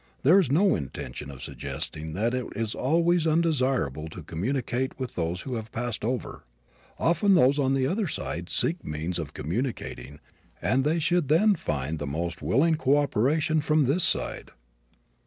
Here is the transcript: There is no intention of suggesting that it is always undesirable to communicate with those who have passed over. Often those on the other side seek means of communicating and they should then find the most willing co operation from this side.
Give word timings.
There 0.23 0.39
is 0.39 0.49
no 0.51 0.73
intention 0.75 1.29
of 1.29 1.43
suggesting 1.43 2.13
that 2.13 2.33
it 2.33 2.47
is 2.55 2.73
always 2.73 3.27
undesirable 3.27 4.07
to 4.09 4.23
communicate 4.23 4.97
with 4.97 5.13
those 5.13 5.41
who 5.41 5.53
have 5.57 5.71
passed 5.71 6.03
over. 6.03 6.43
Often 6.97 7.35
those 7.35 7.59
on 7.59 7.75
the 7.75 7.85
other 7.85 8.07
side 8.07 8.49
seek 8.49 8.83
means 8.83 9.19
of 9.19 9.35
communicating 9.35 10.19
and 10.59 10.83
they 10.83 10.97
should 10.97 11.27
then 11.27 11.53
find 11.53 11.99
the 11.99 12.07
most 12.07 12.41
willing 12.41 12.77
co 12.77 12.97
operation 12.97 13.61
from 13.61 13.83
this 13.83 14.03
side. 14.03 14.49